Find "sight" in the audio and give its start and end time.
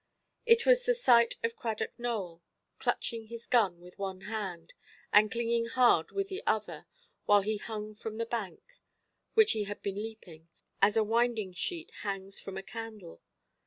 0.95-1.35